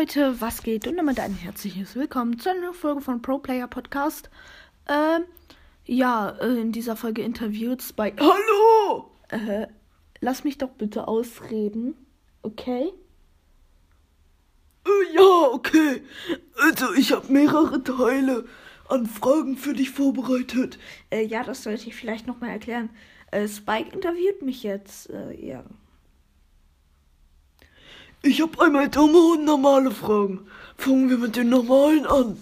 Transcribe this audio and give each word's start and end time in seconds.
Leute, 0.00 0.40
was 0.40 0.62
geht? 0.62 0.88
Und 0.88 0.96
damit 0.96 1.20
ein 1.20 1.34
herzliches 1.34 1.94
Willkommen 1.94 2.38
zu 2.38 2.48
einer 2.48 2.72
Folge 2.72 3.02
von 3.02 3.20
Pro 3.20 3.36
Player 3.36 3.68
Podcast. 3.68 4.30
Ähm, 4.88 5.24
ja, 5.84 6.30
äh, 6.40 6.58
in 6.58 6.72
dieser 6.72 6.96
Folge 6.96 7.20
interviewt 7.20 7.82
Spike. 7.82 8.16
Hallo! 8.18 9.10
Äh, 9.28 9.66
lass 10.22 10.42
mich 10.42 10.56
doch 10.56 10.70
bitte 10.70 11.06
ausreden, 11.06 11.98
okay? 12.40 12.90
Äh, 14.86 15.14
ja, 15.14 15.50
okay. 15.52 16.02
Also, 16.62 16.94
ich 16.94 17.12
habe 17.12 17.30
mehrere 17.30 17.84
Teile 17.84 18.46
an 18.88 19.04
Fragen 19.04 19.58
für 19.58 19.74
dich 19.74 19.90
vorbereitet. 19.90 20.78
Äh, 21.10 21.26
ja, 21.26 21.44
das 21.44 21.62
sollte 21.62 21.88
ich 21.88 21.94
vielleicht 21.94 22.26
nochmal 22.26 22.48
erklären. 22.48 22.88
Äh, 23.32 23.46
Spike 23.48 23.92
interviewt 23.92 24.40
mich 24.40 24.62
jetzt, 24.62 25.10
äh, 25.10 25.34
ja. 25.34 25.62
Ich 28.22 28.42
habe 28.42 28.62
einmal 28.62 28.88
dumme 28.88 29.18
und 29.18 29.44
normale 29.44 29.90
Fragen. 29.90 30.46
Fangen 30.76 31.08
wir 31.08 31.16
mit 31.16 31.36
den 31.36 31.48
normalen 31.48 32.06
an. 32.06 32.36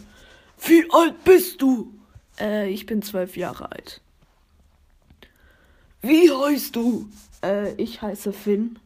Wie 0.60 0.84
alt 0.90 1.22
bist 1.24 1.62
du? 1.62 1.94
Äh, 2.40 2.68
ich 2.70 2.86
bin 2.86 3.02
zwölf 3.02 3.36
Jahre 3.36 3.70
alt. 3.70 4.00
Wie 6.02 6.30
heißt 6.32 6.74
du? 6.74 7.08
Äh, 7.44 7.74
ich 7.74 8.02
heiße 8.02 8.32
Finn. 8.32 8.78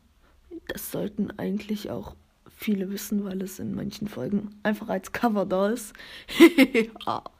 Das 0.69 0.91
sollten 0.91 1.31
eigentlich 1.39 1.91
auch 1.91 2.15
viele 2.57 2.91
wissen, 2.91 3.25
weil 3.25 3.41
es 3.43 3.59
in 3.59 3.75
manchen 3.75 4.07
Folgen 4.07 4.55
einfach 4.63 4.89
als 4.89 5.13
Cover 5.13 5.47
da 5.47 5.71
ist. 5.71 5.93
ja. 7.07 7.23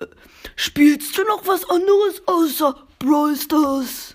Äh, 0.00 0.06
spielst 0.54 1.18
du 1.18 1.24
noch 1.24 1.44
was 1.48 1.68
anderes 1.68 2.22
außer 2.26 2.86
Brawl 3.00 3.34
Stars? 3.34 4.07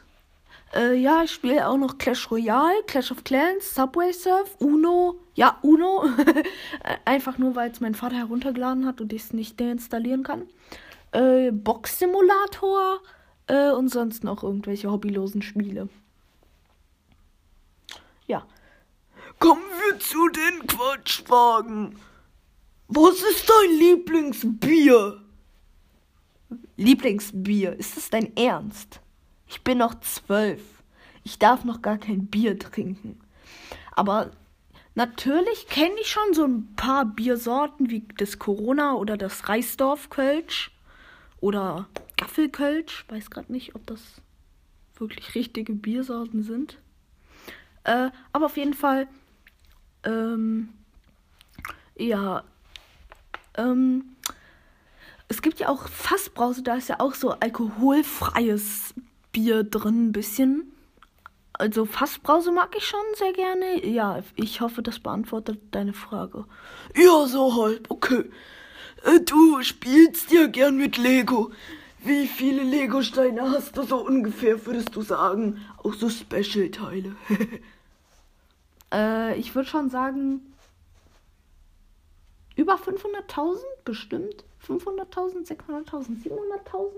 Äh, 0.76 0.96
ja, 0.96 1.24
ich 1.24 1.32
spiele 1.32 1.68
auch 1.68 1.78
noch 1.78 1.98
Clash 1.98 2.32
Royale, 2.32 2.84
Clash 2.88 3.12
of 3.12 3.24
Clans, 3.24 3.76
Subway 3.76 4.12
Surf, 4.12 4.56
Uno. 4.60 5.20
Ja, 5.36 5.60
Uno. 5.62 6.06
Einfach 7.06 7.38
nur, 7.38 7.56
weil 7.56 7.72
es 7.72 7.80
mein 7.80 7.94
Vater 7.96 8.16
heruntergeladen 8.16 8.86
hat 8.86 9.00
und 9.00 9.14
ich 9.14 9.24
es 9.24 9.34
nicht 9.34 9.60
deinstallieren 9.60 10.24
kann. 10.24 10.48
Äh, 11.12 11.52
Box 11.52 12.00
Simulator 12.00 13.02
äh, 13.48 13.70
und 13.70 13.90
sonst 13.90 14.24
noch 14.24 14.42
irgendwelche 14.44 14.92
hobbylosen 14.92 15.44
Spiele. 15.44 15.90
Ja. 18.26 18.46
Kommen 19.40 19.62
wir 19.86 20.00
zu 20.00 20.28
den 20.30 20.66
Quatschfragen. 20.66 22.00
Was 22.88 23.22
ist 23.22 23.48
dein 23.48 23.78
Lieblingsbier? 23.78 25.22
Lieblingsbier? 26.78 27.74
Ist 27.78 27.98
das 27.98 28.10
dein 28.10 28.36
Ernst? 28.36 29.03
Ich 29.54 29.62
bin 29.62 29.78
noch 29.78 30.00
zwölf. 30.00 30.64
Ich 31.24 31.38
darf 31.38 31.64
noch 31.64 31.84
gar 31.84 32.00
kein 32.00 32.26
Bier 32.26 32.58
trinken. 32.58 33.20
Aber 33.92 34.32
natürlich 34.96 35.68
kenne 35.68 35.94
ich 36.02 36.08
schon 36.10 36.34
so 36.34 36.44
ein 36.44 36.74
paar 36.76 37.06
Biersorten 37.06 37.92
wie 37.92 38.04
das 38.18 38.40
Corona 38.40 38.96
oder 38.96 39.16
das 39.16 39.48
Reisdorf-Kölsch 39.48 40.72
oder 41.40 41.88
Gaffelkölsch. 42.18 43.06
Weiß 43.10 43.30
gerade 43.30 43.52
nicht, 43.52 43.76
ob 43.76 43.86
das 43.86 44.02
wirklich 44.96 45.36
richtige 45.36 45.74
Biersorten 45.74 46.42
sind. 46.42 46.80
Äh, 47.84 48.10
aber 48.32 48.48
auf 48.48 48.58
jeden 48.58 48.74
Fall, 48.74 49.08
ähm, 50.04 50.70
ja, 51.96 52.44
ähm, 53.54 54.16
es 55.28 55.44
gibt 55.44 55.60
ja 55.60 55.70
auch 55.70 55.88
Fassbrause, 55.90 56.64
da 56.64 56.74
ist 56.74 56.90
ja 56.90 57.00
auch 57.00 57.14
so 57.14 57.34
alkoholfreies 57.34 58.96
Bier 59.34 59.64
drin, 59.66 60.08
ein 60.08 60.12
bisschen. 60.14 60.72
Also 61.54 61.86
Fassbrause 61.86 62.52
mag 62.52 62.74
ich 62.78 62.86
schon 62.86 63.04
sehr 63.16 63.34
gerne. 63.34 63.86
Ja, 63.86 64.24
ich 64.36 64.62
hoffe, 64.62 64.82
das 64.82 65.00
beantwortet 65.00 65.60
deine 65.72 65.94
Frage. 65.94 66.46
Ja, 66.96 67.26
so 67.28 67.62
halb, 67.62 67.92
okay. 67.92 68.24
Äh, 69.04 69.20
du 69.20 69.62
spielst 69.62 70.32
ja 70.32 70.48
gern 70.48 70.78
mit 70.78 70.98
Lego. 70.98 71.52
Wie 72.00 72.28
viele 72.28 72.64
Lego-Steine 72.64 73.50
hast 73.52 73.78
du 73.78 73.84
so 73.84 74.06
ungefähr, 74.06 74.66
würdest 74.66 74.96
du 74.96 75.02
sagen? 75.02 75.62
Auch 75.84 75.94
so 75.94 76.10
Special-Teile. 76.10 77.16
äh, 78.94 79.40
ich 79.40 79.54
würde 79.56 79.70
schon 79.70 79.90
sagen, 79.90 80.42
über 82.56 82.76
500.000 82.76 83.58
bestimmt. 83.86 84.44
500.000, 84.68 85.48
600.000, 85.48 86.24
700.000. 86.24 86.92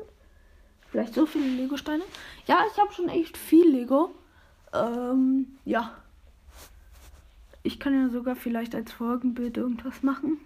Vielleicht 0.95 1.13
so 1.13 1.25
viele 1.25 1.47
Lego-Steine. 1.47 2.05
Ja, 2.47 2.63
ich 2.71 2.79
habe 2.79 2.93
schon 2.93 3.09
echt 3.09 3.37
viel 3.37 3.69
Lego. 3.69 4.15
Ähm, 4.73 5.57
ja. 5.65 5.93
Ich 7.63 7.81
kann 7.81 7.93
ja 7.93 8.07
sogar 8.07 8.37
vielleicht 8.37 8.73
als 8.73 8.93
Folgenbild 8.93 9.57
irgendwas 9.57 10.03
machen. 10.03 10.37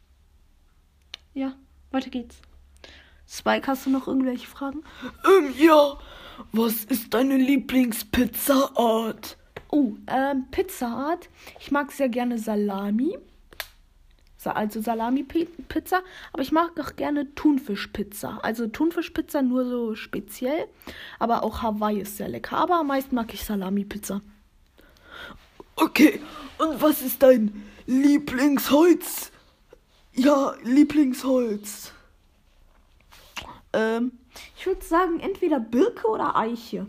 ja, 1.32 1.54
weiter 1.92 2.10
geht's. 2.10 2.42
Spike, 3.26 3.68
hast 3.68 3.86
du 3.86 3.90
noch 3.90 4.06
irgendwelche 4.06 4.46
Fragen? 4.46 4.84
Ähm, 5.26 5.54
ja. 5.58 5.96
Was 6.52 6.84
ist 6.84 7.14
deine 7.14 7.38
Lieblingspizzaart? 7.38 9.38
Oh, 9.70 9.94
ähm, 10.08 10.44
Pizzaart. 10.50 11.30
Ich 11.58 11.70
mag 11.70 11.90
sehr 11.90 12.10
gerne 12.10 12.36
Salami 12.36 13.16
also 14.44 14.80
Salami-Pizza. 14.80 16.02
Aber 16.32 16.42
ich 16.42 16.52
mag 16.52 16.78
auch 16.80 16.96
gerne 16.96 17.34
Thunfischpizza. 17.34 18.38
Also 18.42 18.66
Thunfischpizza 18.66 19.42
nur 19.42 19.64
so 19.64 19.94
speziell. 19.94 20.66
Aber 21.18 21.42
auch 21.42 21.62
Hawaii 21.62 22.00
ist 22.00 22.16
sehr 22.16 22.28
lecker. 22.28 22.56
Aber 22.56 22.76
am 22.76 22.86
meisten 22.86 23.14
mag 23.14 23.32
ich 23.34 23.44
Salami-Pizza. 23.44 24.20
Okay, 25.76 26.20
und 26.58 26.80
was 26.80 27.02
ist 27.02 27.22
dein 27.22 27.64
Lieblingsholz? 27.86 29.30
Ja, 30.12 30.54
Lieblingsholz. 30.64 31.92
Ähm, 33.72 34.12
ich 34.56 34.66
würde 34.66 34.84
sagen, 34.84 35.20
entweder 35.20 35.60
Birke 35.60 36.08
oder 36.08 36.36
Eiche. 36.36 36.86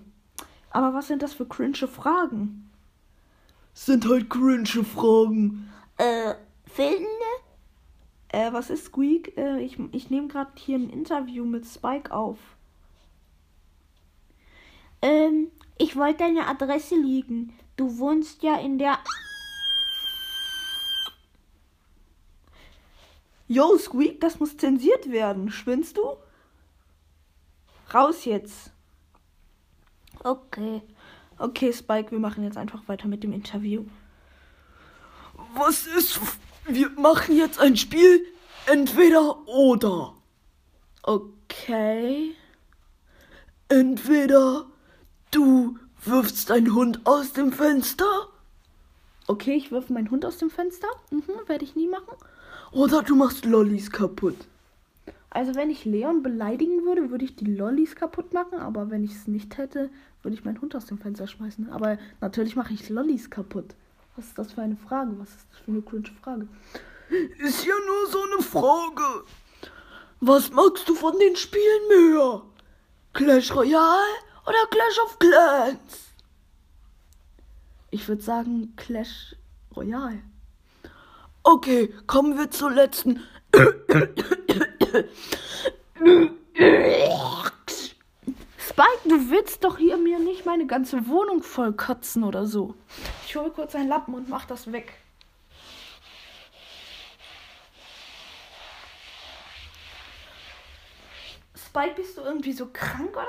Aber 0.72 0.94
was 0.94 1.08
sind 1.08 1.22
das 1.22 1.34
für 1.34 1.46
cringe 1.46 1.88
Fragen? 1.88 2.70
Sind 3.74 4.08
halt 4.08 4.30
cringe 4.30 4.84
Fragen. 4.84 5.72
Äh, 5.98 6.34
Filme? 6.74 7.08
Äh, 8.30 8.54
was 8.54 8.70
ist 8.70 8.86
Squeak? 8.86 9.38
Äh, 9.38 9.60
ich 9.62 9.78
ich 9.92 10.10
nehme 10.10 10.28
gerade 10.28 10.52
hier 10.56 10.78
ein 10.78 10.90
Interview 10.90 11.46
mit 11.46 11.66
Spike 11.66 12.14
auf. 12.14 12.38
Ähm, 15.02 15.52
ich 15.78 15.96
wollte 15.96 16.20
deine 16.20 16.48
Adresse 16.48 16.96
liegen. 16.96 17.54
Du 17.76 17.98
wohnst 17.98 18.44
ja 18.44 18.58
in 18.58 18.78
der. 18.78 19.00
Yo, 23.48 23.78
Squeak, 23.78 24.22
das 24.22 24.40
muss 24.40 24.58
zensiert 24.58 25.10
werden. 25.10 25.50
Schwinnst 25.50 25.98
du? 25.98 26.18
Raus 27.92 28.26
jetzt. 28.26 28.72
Okay. 30.24 30.84
Okay, 31.38 31.74
Spike, 31.74 32.12
wir 32.12 32.20
machen 32.20 32.44
jetzt 32.44 32.58
einfach 32.58 32.88
weiter 32.88 33.08
mit 33.08 33.24
dem 33.24 33.34
Interview. 33.34 33.86
Was 35.56 35.88
ist 35.88 36.20
wir 36.76 36.90
machen 36.92 37.36
jetzt 37.36 37.60
ein 37.60 37.78
Spiel 37.78 38.26
entweder 38.66 39.48
oder. 39.48 40.14
Okay. 41.04 42.36
Entweder 43.68 44.66
du 45.32 45.78
wirfst 46.04 46.50
deinen 46.50 46.74
Hund 46.74 47.02
aus 47.06 47.34
dem 47.34 47.52
Fenster. 47.52 48.28
Okay, 49.28 49.56
ich 49.56 49.72
wirf 49.72 49.90
meinen 49.90 50.10
Hund 50.10 50.26
aus 50.26 50.38
dem 50.38 50.50
Fenster. 50.50 50.88
Mhm, 51.12 51.24
werde 51.48 51.64
ich 51.64 51.76
nie 51.76 51.88
machen. 51.88 52.16
Oder 52.72 53.04
du 53.04 53.16
machst 53.16 53.46
Lollis 53.46 53.92
kaputt. 53.92 54.36
Also 55.30 55.54
wenn 55.56 55.70
ich 55.70 55.86
Leon 55.86 56.24
beleidigen 56.24 56.86
würde, 56.86 57.12
würde 57.12 57.26
ich 57.26 57.36
die 57.36 57.46
Lollis 57.46 57.96
kaputt 57.96 58.34
machen. 58.34 58.60
Aber 58.60 58.90
wenn 58.90 59.04
ich 59.04 59.12
es 59.12 59.28
nicht 59.28 59.58
hätte, 59.58 59.90
würde 60.24 60.36
ich 60.36 60.46
meinen 60.46 60.62
Hund 60.62 60.76
aus 60.76 60.86
dem 60.86 60.98
Fenster 60.98 61.28
schmeißen. 61.28 61.70
Aber 61.70 61.98
natürlich 62.22 62.56
mache 62.56 62.74
ich 62.74 62.90
Lollis 62.90 63.30
kaputt. 63.30 63.76
Was 64.16 64.26
ist 64.26 64.38
das 64.38 64.54
für 64.54 64.62
eine 64.62 64.76
Frage? 64.76 65.12
Was 65.18 65.30
ist 65.30 65.48
das 65.52 65.60
für 65.60 65.72
eine 65.72 65.82
cringe 65.82 66.10
Frage? 66.22 66.48
Ist 67.40 67.66
ja 67.66 67.74
nur 67.88 68.08
so 68.12 68.22
eine 68.22 68.44
Frage. 68.44 69.26
Was 70.20 70.52
magst 70.52 70.88
du 70.88 70.96
von 70.96 71.18
den 71.18 71.36
Spielen 71.36 71.88
mehr? 71.88 72.42
Clash 73.14 73.56
Royale 73.56 74.16
oder 74.46 74.68
Clash 74.70 75.00
of 75.06 75.18
Clans? 75.18 76.10
Ich 77.92 78.08
würde 78.08 78.22
sagen 78.22 78.74
Clash 78.76 79.36
Royale. 79.76 80.22
Okay, 81.44 81.94
kommen 82.06 82.38
wir 82.38 82.52
zur 82.52 82.72
letzten. 82.72 83.22
Spike, 88.60 89.06
du 89.06 89.30
willst 89.32 89.64
doch 89.64 89.78
hier 89.78 89.98
mir 89.98 90.20
nicht 90.20 90.46
meine 90.46 90.68
ganze 90.68 91.08
Wohnung 91.08 91.42
voll 91.42 91.74
kotzen 91.74 92.24
oder 92.24 92.46
so. 92.46 92.76
Ich 93.30 93.36
hole 93.36 93.52
kurz 93.52 93.76
einen 93.76 93.90
Lappen 93.90 94.16
und 94.16 94.28
mach 94.28 94.46
das 94.46 94.72
weg. 94.72 94.92
Spike, 101.56 101.94
bist 101.94 102.18
du 102.18 102.22
irgendwie 102.22 102.54
so 102.54 102.72
krank 102.74 103.16
oder 103.16 103.28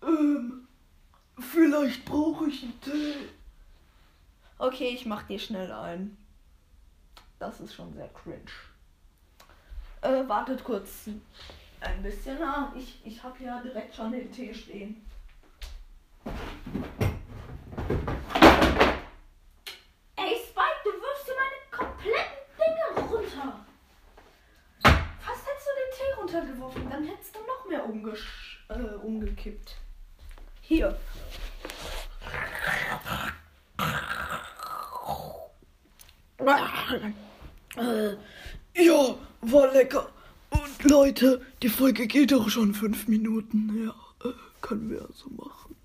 so? 0.00 0.08
Ähm, 0.08 0.66
vielleicht 1.38 2.04
brauche 2.06 2.48
ich 2.48 2.64
einen 2.64 2.80
Tee. 2.80 3.14
Okay, 4.58 4.88
ich 4.88 5.06
mach 5.06 5.22
dir 5.22 5.38
schnell 5.38 5.70
ein. 5.70 6.16
Das 7.38 7.60
ist 7.60 7.76
schon 7.76 7.94
sehr 7.94 8.08
cringe. 8.08 8.50
Äh, 10.00 10.28
wartet 10.28 10.64
kurz 10.64 11.08
ein 11.80 12.02
bisschen. 12.02 12.42
Ah, 12.42 12.72
ich, 12.76 13.00
ich 13.06 13.22
habe 13.22 13.44
ja 13.44 13.60
direkt 13.60 13.94
schon 13.94 14.10
den 14.10 14.32
Tee 14.32 14.52
stehen. 14.52 15.06
Ey, 20.20 20.34
Spike, 20.34 20.80
du 20.82 20.90
wirfst 20.90 21.24
hier 21.24 21.34
meine 21.38 21.60
kompletten 21.70 22.42
Dinge 22.58 23.08
runter. 23.08 23.48
Fast 24.82 25.46
hättest 25.46 25.66
du 25.66 25.72
den 25.78 25.92
Tee 25.96 26.14
runtergeworfen, 26.28 26.90
dann 26.90 27.04
hättest 27.04 27.34
du 27.34 27.40
noch 27.40 27.68
mehr 27.68 27.84
umgesch 27.84 28.64
äh, 28.68 28.96
umgekippt. 29.02 29.76
Hier. 30.60 30.98
Äh, 37.76 38.16
ja, 38.76 39.14
war 39.40 39.72
lecker. 39.72 40.08
Und 40.50 40.90
Leute, 40.90 41.42
die 41.62 41.68
Folge 41.68 42.06
geht 42.06 42.32
doch 42.32 42.48
schon 42.48 42.74
fünf 42.74 43.08
Minuten. 43.08 43.86
Ja, 43.86 44.28
äh, 44.28 44.34
können 44.60 44.90
wir 44.90 45.08
so 45.14 45.30
machen. 45.30 45.76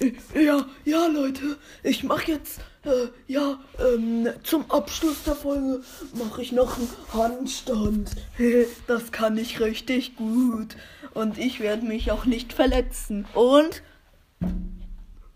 Äh, 0.00 0.44
ja, 0.44 0.66
ja, 0.84 1.06
Leute, 1.06 1.58
ich 1.82 2.02
mache 2.02 2.32
jetzt, 2.32 2.60
äh, 2.88 3.08
ja, 3.26 3.60
ähm, 3.78 4.28
zum 4.42 4.70
Abschluss 4.70 5.22
der 5.24 5.34
Folge 5.34 5.82
mache 6.14 6.42
ich 6.42 6.52
noch 6.52 6.76
einen 6.76 6.88
Handstand. 7.12 8.10
Das 8.86 9.12
kann 9.12 9.36
ich 9.36 9.60
richtig 9.60 10.16
gut. 10.16 10.76
Und 11.14 11.38
ich 11.38 11.60
werde 11.60 11.84
mich 11.84 12.10
auch 12.10 12.24
nicht 12.24 12.52
verletzen. 12.52 13.26
Und. 13.34 13.82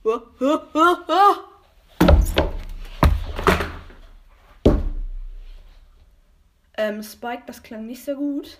Ähm, 6.74 7.02
Spike, 7.02 7.42
das 7.46 7.62
klang 7.62 7.86
nicht 7.86 8.02
sehr 8.02 8.14
gut. 8.14 8.58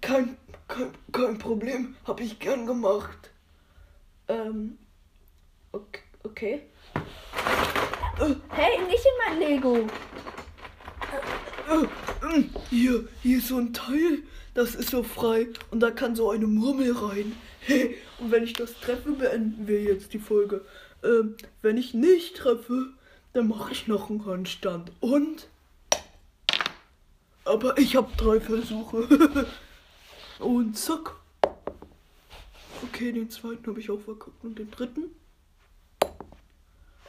Kein, 0.00 0.36
kein, 0.68 0.94
kein 1.12 1.38
Problem, 1.38 1.96
hab 2.04 2.20
ich 2.20 2.38
gern 2.38 2.66
gemacht. 2.66 3.30
Ähm, 4.28 4.78
okay. 6.34 6.62
Hey, 8.48 8.84
nicht 8.88 9.04
in 9.04 9.12
mein 9.24 9.38
Lego. 9.38 9.86
Hier, 12.70 13.08
hier 13.22 13.38
ist 13.38 13.48
so 13.48 13.58
ein 13.58 13.72
Teil, 13.72 14.18
das 14.52 14.74
ist 14.74 14.90
so 14.90 15.04
frei 15.04 15.46
und 15.70 15.78
da 15.78 15.92
kann 15.92 16.16
so 16.16 16.30
eine 16.30 16.48
Murmel 16.48 16.90
rein. 16.90 17.36
Hey, 17.60 17.96
und 18.18 18.32
wenn 18.32 18.42
ich 18.42 18.52
das 18.52 18.80
treffe, 18.80 19.12
beenden 19.12 19.68
wir 19.68 19.80
jetzt 19.80 20.12
die 20.12 20.18
Folge. 20.18 20.64
Ähm, 21.04 21.36
wenn 21.62 21.76
ich 21.76 21.94
nicht 21.94 22.36
treffe, 22.36 22.88
dann 23.32 23.46
mache 23.46 23.70
ich 23.70 23.86
noch 23.86 24.10
einen 24.10 24.26
Handstand. 24.26 24.90
Und? 24.98 25.48
Aber 27.44 27.78
ich 27.78 27.94
habe 27.94 28.10
drei 28.16 28.40
Versuche. 28.40 29.46
und 30.40 30.76
zack. 30.76 31.14
Okay, 32.82 33.12
den 33.12 33.30
zweiten 33.30 33.68
habe 33.68 33.78
ich 33.78 33.88
auch 33.88 34.00
verguckt 34.00 34.42
und 34.42 34.58
den 34.58 34.72
dritten. 34.72 35.14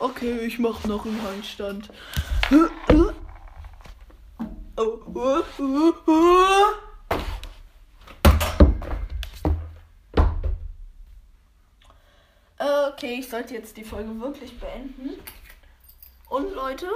Okay, 0.05 0.45
ich 0.45 0.59
mache 0.59 0.87
noch 0.87 1.03
einen 1.03 1.19
Handstand. 1.23 1.89
Okay, 12.59 13.15
ich 13.17 13.27
sollte 13.27 13.55
jetzt 13.55 13.77
die 13.77 13.83
Folge 13.83 14.19
wirklich 14.21 14.59
beenden. 14.59 15.09
Und 16.29 16.53
Leute, 16.53 16.87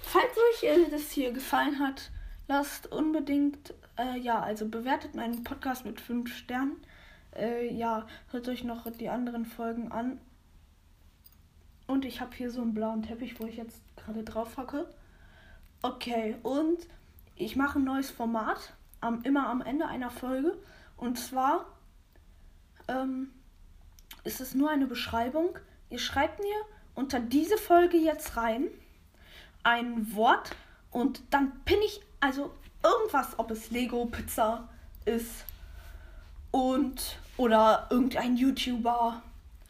falls 0.00 0.32
euch 0.32 0.64
äh, 0.64 0.90
das 0.90 1.12
hier 1.12 1.30
gefallen 1.30 1.78
hat, 1.78 2.10
lasst 2.48 2.90
unbedingt, 2.90 3.72
äh, 3.96 4.18
ja, 4.18 4.40
also 4.40 4.66
bewertet 4.66 5.14
meinen 5.14 5.44
Podcast 5.44 5.84
mit 5.84 6.00
5 6.00 6.34
Sternen. 6.34 6.82
Äh, 7.36 7.72
ja, 7.72 8.08
hört 8.32 8.48
euch 8.48 8.64
noch 8.64 8.90
die 8.90 9.10
anderen 9.10 9.46
Folgen 9.46 9.92
an. 9.92 10.20
Und 11.88 12.04
ich 12.04 12.20
habe 12.20 12.36
hier 12.36 12.52
so 12.52 12.62
einen 12.62 12.74
blauen 12.74 13.02
Teppich, 13.02 13.40
wo 13.40 13.46
ich 13.46 13.56
jetzt 13.56 13.80
gerade 13.96 14.22
drauf 14.22 14.56
hocke. 14.56 14.86
Okay, 15.82 16.36
und 16.44 16.78
ich 17.34 17.56
mache 17.56 17.80
ein 17.80 17.84
neues 17.84 18.10
Format, 18.10 18.74
am, 19.00 19.22
immer 19.22 19.48
am 19.48 19.62
Ende 19.62 19.86
einer 19.86 20.10
Folge. 20.10 20.56
Und 20.96 21.18
zwar 21.18 21.66
ähm, 22.86 23.30
ist 24.22 24.40
es 24.40 24.54
nur 24.54 24.70
eine 24.70 24.86
Beschreibung. 24.86 25.58
Ihr 25.90 25.98
schreibt 25.98 26.38
mir 26.40 26.56
unter 26.94 27.20
diese 27.20 27.56
Folge 27.56 27.96
jetzt 27.96 28.36
rein 28.36 28.66
ein 29.62 30.14
Wort 30.14 30.54
und 30.90 31.22
dann 31.30 31.64
pinne 31.64 31.84
ich 31.84 32.00
also 32.20 32.52
irgendwas, 32.82 33.38
ob 33.38 33.50
es 33.50 33.70
Lego 33.70 34.06
Pizza 34.06 34.68
ist 35.04 35.44
und 36.50 37.18
oder 37.36 37.86
irgendein 37.90 38.36
YouTuber. 38.36 39.22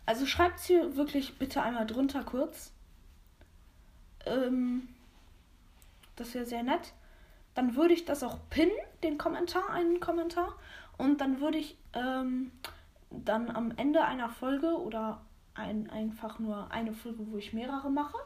Also 0.08 0.24
schreibt 0.24 0.60
hier 0.60 0.96
wirklich 0.96 1.36
bitte 1.36 1.60
einmal 1.60 1.86
drunter 1.86 2.24
kurz. 2.24 2.72
Ähm, 4.24 4.88
das 6.16 6.32
wäre 6.32 6.46
sehr 6.46 6.62
nett. 6.62 6.94
Dann 7.54 7.76
würde 7.76 7.92
ich 7.92 8.06
das 8.06 8.22
auch 8.22 8.38
pinnen, 8.48 8.72
den 9.02 9.18
Kommentar, 9.18 9.68
einen 9.68 10.00
Kommentar. 10.00 10.54
Und 10.96 11.20
dann 11.20 11.42
würde 11.42 11.58
ich 11.58 11.76
ähm, 11.92 12.52
dann 13.10 13.50
am 13.50 13.70
Ende 13.76 14.02
einer 14.02 14.30
Folge 14.30 14.80
oder 14.80 15.20
ein, 15.52 15.90
einfach 15.90 16.38
nur 16.38 16.72
eine 16.72 16.94
Folge, 16.94 17.30
wo 17.30 17.36
ich 17.36 17.52
mehrere 17.52 17.90
mache, 17.90 18.16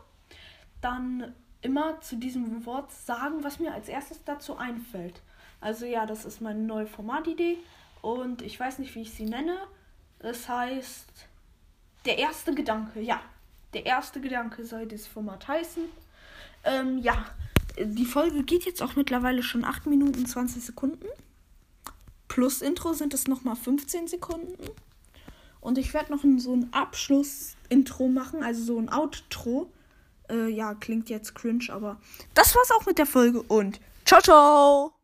dann 0.81 1.34
immer 1.62 2.00
zu 2.00 2.14
diesem 2.14 2.64
Wort 2.64 2.93
sagen, 2.93 3.43
was 3.43 3.58
mir 3.58 3.75
als 3.75 3.88
erstes 3.88 4.23
dazu 4.23 4.56
einfällt. 4.56 5.20
Also 5.61 5.84
ja, 5.84 6.06
das 6.06 6.26
ist 6.26 6.40
meine 6.40 6.61
neue 6.61 6.87
Formatidee 6.87 7.58
und 8.02 8.40
ich 8.40 8.61
weiß 8.61 8.79
nicht, 8.79 8.94
wie 8.94 9.02
ich 9.02 9.12
sie 9.12 9.25
nenne. 9.25 9.56
Es 10.20 10.49
heißt 10.49 11.31
der 12.05 12.19
erste 12.19 12.55
Gedanke. 12.55 13.01
Ja, 13.01 13.21
der 13.75 13.87
erste 13.87 14.21
Gedanke 14.21 14.65
soll 14.65 14.87
dieses 14.87 15.07
Format 15.07 15.49
heißen. 15.49 15.85
Ähm, 16.65 16.99
ja, 16.99 17.27
die 17.79 18.05
Folge 18.05 18.43
geht 18.43 18.65
jetzt 18.65 18.82
auch 18.82 18.97
mittlerweile 18.97 19.43
schon 19.43 19.65
8 19.65 19.87
Minuten 19.87 20.27
20 20.27 20.63
Sekunden. 20.65 21.06
Plus 22.29 22.63
Intro 22.63 22.93
sind 22.93 23.15
es 23.15 23.29
nochmal 23.29 23.56
15 23.56 24.09
Sekunden. 24.09 24.56
Und 25.61 25.79
ich 25.79 25.94
werde 25.94 26.13
noch 26.13 26.23
so 26.39 26.55
ein 26.55 26.73
Abschluss-Intro 26.73 28.09
machen, 28.09 28.43
also 28.43 28.65
so 28.65 28.79
ein 28.79 28.93
Outro. 28.93 29.71
Äh, 30.29 30.49
ja, 30.49 30.75
klingt 30.75 31.09
jetzt 31.09 31.35
cringe, 31.35 31.67
aber 31.71 32.01
das 32.35 32.55
war's 32.55 32.71
auch 32.73 32.87
mit 32.87 32.99
der 32.99 33.06
Folge 33.06 33.43
und 33.43 33.81
ciao, 34.05 34.21
ciao! 34.21 35.02